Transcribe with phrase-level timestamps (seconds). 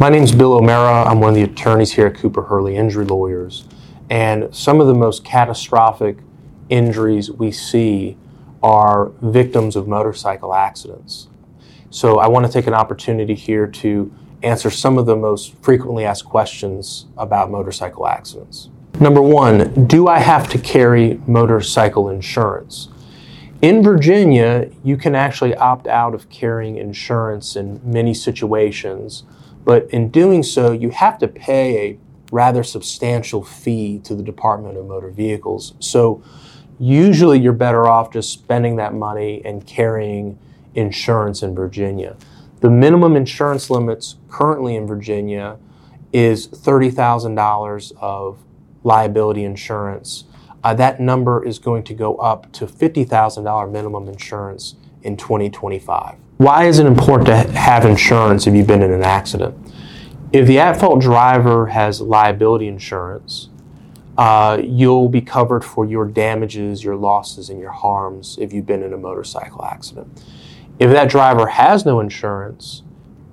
[0.00, 1.04] My name is Bill O'Mara.
[1.04, 3.66] I'm one of the attorneys here at Cooper Hurley Injury Lawyers.
[4.08, 6.16] And some of the most catastrophic
[6.70, 8.16] injuries we see
[8.62, 11.28] are victims of motorcycle accidents.
[11.90, 14.10] So I want to take an opportunity here to
[14.42, 18.70] answer some of the most frequently asked questions about motorcycle accidents.
[19.00, 22.88] Number one, do I have to carry motorcycle insurance?
[23.60, 29.24] In Virginia, you can actually opt out of carrying insurance in many situations,
[29.64, 31.98] but in doing so, you have to pay a
[32.32, 35.74] rather substantial fee to the Department of Motor Vehicles.
[35.80, 36.22] So
[36.78, 40.38] usually you're better off just spending that money and carrying
[40.74, 42.16] insurance in Virginia.
[42.60, 45.58] The minimum insurance limits currently in Virginia
[46.12, 48.38] is $30,000 of
[48.82, 50.24] liability insurance.
[50.62, 56.16] Uh, that number is going to go up to $50,000 minimum insurance in 2025.
[56.40, 59.54] Why is it important to have insurance if you've been in an accident?
[60.32, 63.50] If the at fault driver has liability insurance,
[64.16, 68.82] uh, you'll be covered for your damages, your losses, and your harms if you've been
[68.82, 70.24] in a motorcycle accident.
[70.78, 72.84] If that driver has no insurance,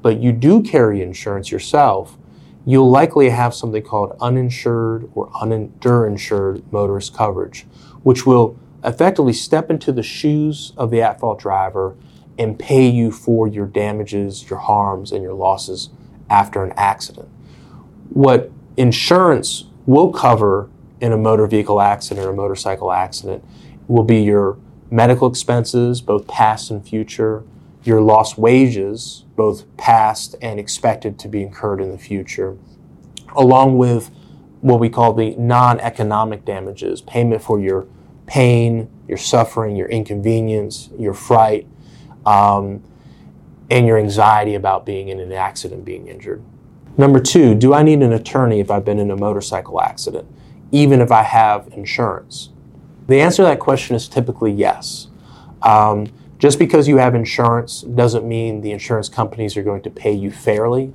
[0.01, 2.17] but you do carry insurance yourself,
[2.65, 7.65] you'll likely have something called uninsured or underinsured motorist coverage,
[8.03, 11.95] which will effectively step into the shoes of the at fault driver
[12.37, 15.89] and pay you for your damages, your harms, and your losses
[16.29, 17.27] after an accident.
[18.09, 23.43] What insurance will cover in a motor vehicle accident or a motorcycle accident
[23.87, 24.57] will be your
[24.89, 27.43] medical expenses, both past and future,
[27.83, 32.57] your lost wages, both past and expected to be incurred in the future,
[33.35, 34.11] along with
[34.61, 37.87] what we call the non economic damages, payment for your
[38.25, 41.67] pain, your suffering, your inconvenience, your fright,
[42.27, 42.83] um,
[43.69, 46.43] and your anxiety about being in an accident, being injured.
[46.97, 50.27] Number two, do I need an attorney if I've been in a motorcycle accident,
[50.71, 52.49] even if I have insurance?
[53.07, 55.07] The answer to that question is typically yes.
[55.61, 56.07] Um,
[56.37, 60.29] just because you have insurance doesn't mean the insurance companies are going to pay you
[60.29, 60.93] fairly.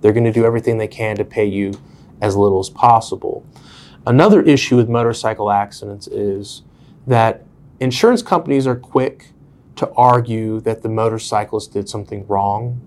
[0.00, 1.80] They're going to do everything they can to pay you
[2.20, 3.46] as little as possible.
[4.04, 6.62] Another issue with motorcycle accidents is
[7.06, 7.44] that
[7.78, 9.31] insurance companies are quick
[9.82, 12.80] to argue that the motorcyclist did something wrong,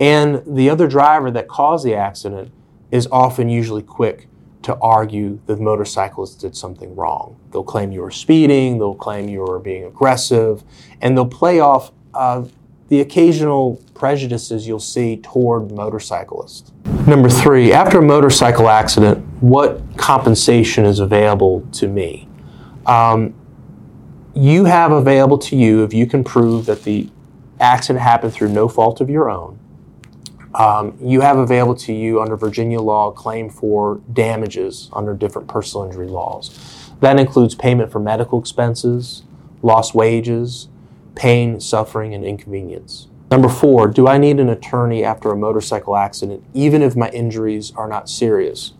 [0.00, 2.50] and the other driver that caused the accident
[2.90, 4.28] is often usually quick
[4.62, 7.38] to argue that the motorcyclist did something wrong.
[7.52, 10.64] They'll claim you were speeding, they'll claim you were being aggressive,
[11.02, 12.46] and they'll play off uh,
[12.88, 16.72] the occasional prejudices you'll see toward motorcyclists.
[17.06, 22.26] Number three, after a motorcycle accident, what compensation is available to me?
[22.86, 23.34] Um,
[24.38, 27.08] you have available to you, if you can prove that the
[27.58, 29.58] accident happened through no fault of your own,
[30.54, 35.48] um, you have available to you under Virginia law a claim for damages under different
[35.48, 36.88] personal injury laws.
[37.00, 39.24] That includes payment for medical expenses,
[39.60, 40.68] lost wages,
[41.16, 43.08] pain, suffering, and inconvenience.
[43.32, 47.72] Number four, do I need an attorney after a motorcycle accident, even if my injuries
[47.74, 48.72] are not serious?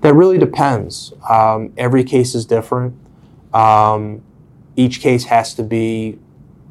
[0.00, 1.12] That really depends.
[1.28, 2.94] Um, every case is different.
[3.54, 4.22] Um,
[4.80, 6.18] each case has to be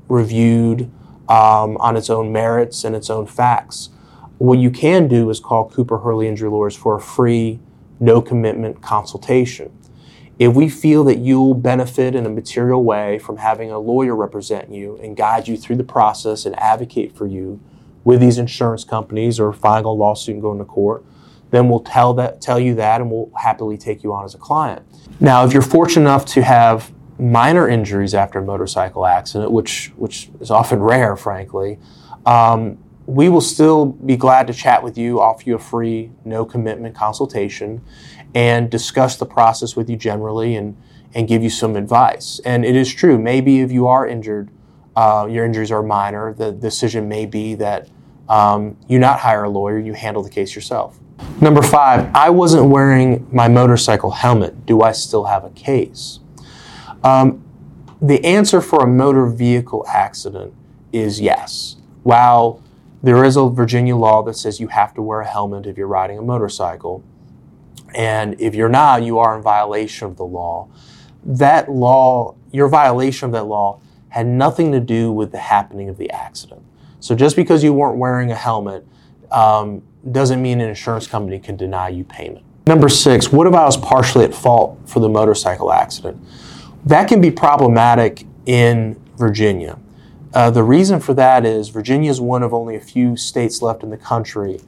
[0.08, 0.90] reviewed
[1.30, 3.90] um, on its own merits and its own facts.
[4.40, 7.60] What you can do is call Cooper Hurley Injury Lawyers for a free,
[8.00, 9.72] no commitment consultation.
[10.40, 14.72] If we feel that you'll benefit in a material way from having a lawyer represent
[14.72, 17.60] you and guide you through the process and advocate for you
[18.06, 21.04] with these insurance companies or filing a lawsuit and going to court,
[21.52, 24.38] then we'll tell that tell you that and we'll happily take you on as a
[24.38, 24.82] client.
[25.20, 30.30] Now, if you're fortunate enough to have minor injuries after a motorcycle accident, which which
[30.40, 31.78] is often rare, frankly,
[32.26, 36.46] um, we will still be glad to chat with you, offer you a free, no
[36.46, 37.82] commitment consultation,
[38.36, 40.78] and discuss the process with you generally and,
[41.16, 42.40] and give you some advice.
[42.46, 44.52] And it is true, maybe if you are injured,
[44.96, 47.90] uh, your injuries are minor, the decision may be that
[48.28, 51.00] um, you not hire a lawyer, you handle the case yourself.
[51.42, 54.68] Number five, I wasn't wearing my motorcycle helmet.
[54.68, 56.20] Do I still have a case?
[57.04, 57.44] Um,
[58.02, 60.54] the answer for a motor vehicle accident
[60.92, 61.76] is yes.
[62.04, 62.64] While
[63.02, 65.88] there is a Virginia law that says you have to wear a helmet if you're
[65.88, 67.04] riding a motorcycle.
[67.96, 70.70] And if you're not, you are in violation of the law.
[71.24, 75.98] That law, your violation of that law, had nothing to do with the happening of
[75.98, 76.62] the accident.
[77.00, 78.86] So just because you weren't wearing a helmet
[79.32, 79.82] um,
[80.12, 82.46] doesn't mean an insurance company can deny you payment.
[82.68, 86.22] Number six, what if I was partially at fault for the motorcycle accident?
[86.86, 89.80] That can be problematic in Virginia.
[90.34, 93.84] Uh, the reason for that is Virginia is one of only a few states left
[93.84, 94.62] in the country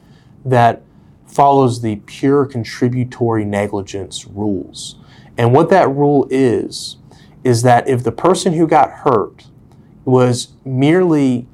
[0.43, 0.81] that
[1.25, 4.97] follows the pure contributory negligence rules.
[5.37, 6.97] And what that rule is,
[7.43, 9.45] is that if the person who got hurt
[10.03, 11.47] was merely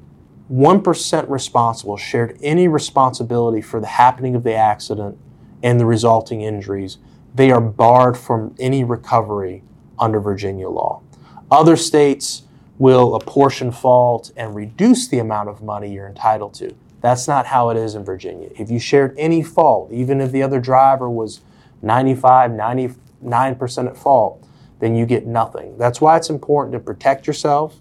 [0.50, 5.18] 1% responsible, shared any responsibility for the happening of the accident
[5.62, 6.98] and the resulting injuries,
[7.34, 9.62] they are barred from any recovery
[9.98, 11.02] under Virginia law.
[11.50, 12.42] Other states
[12.78, 16.74] will apportion fault and reduce the amount of money you're entitled to.
[17.00, 18.50] That's not how it is in Virginia.
[18.58, 21.40] If you shared any fault, even if the other driver was
[21.82, 24.44] 95, 99% at fault,
[24.80, 25.76] then you get nothing.
[25.78, 27.76] That's why it's important to protect yourself,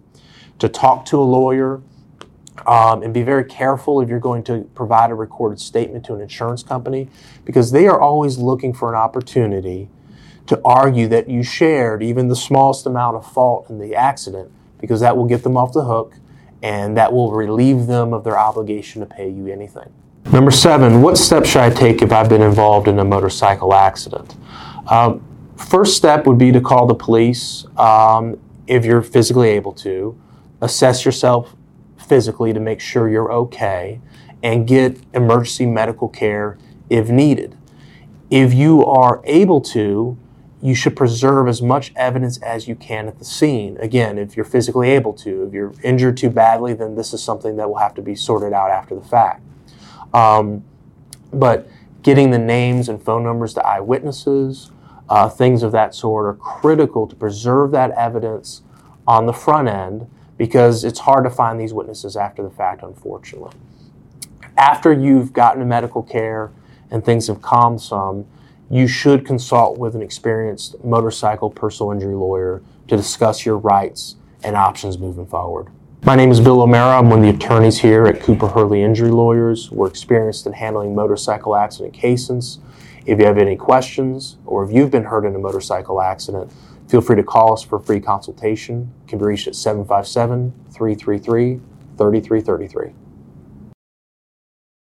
[0.60, 1.82] to talk to a lawyer,
[2.66, 6.22] um, and be very careful if you're going to provide a recorded statement to an
[6.22, 7.08] insurance company
[7.46, 9.90] because they are always looking for an opportunity
[10.48, 15.02] to argue that you shared even the smallest amount of fault in the accident because
[15.02, 16.16] that will get them off the hook
[16.64, 19.92] and that will relieve them of their obligation to pay you anything.
[20.32, 24.36] Number seven, what steps should I take if I've been involved in a motorcycle accident?
[24.88, 25.24] Um,
[25.56, 30.20] first step would be to call the police um, if you're physically able to.
[30.62, 31.56] Assess yourself
[31.98, 34.02] physically to make sure you're okay
[34.44, 36.58] and get emergency medical care
[36.90, 37.56] if needed.
[38.30, 40.18] If you are able to,
[40.62, 43.78] you should preserve as much evidence as you can at the scene.
[43.80, 47.58] Again, if you're physically able to, if you're injured too badly, then this is something
[47.58, 49.44] that will have to be sorted out after the fact.
[50.14, 50.64] Um,
[51.32, 51.70] but
[52.02, 54.72] getting the names and phone numbers to eyewitnesses,
[55.10, 58.64] uh, things of that sort, are critical to preserve that evidence
[59.06, 63.52] on the front end because it's hard to find these witnesses after the fact, unfortunately.
[64.58, 66.52] After you've gotten medical care
[66.90, 68.26] and things have calmed some,
[68.70, 74.56] you should consult with an experienced motorcycle personal injury lawyer to discuss your rights and
[74.56, 75.68] options moving forward.
[76.04, 77.00] My name is Bill O'Mara.
[77.00, 79.72] I'm one of the attorneys here at Cooper Hurley Injury Lawyers.
[79.72, 82.60] We're experienced in handling motorcycle accident cases.
[83.06, 86.52] If you have any questions or if you've been hurt in a motorcycle accident,
[86.88, 88.94] Feel free to call us for a free consultation.
[89.06, 91.60] It can be reached at 757 333
[91.98, 92.94] 3333.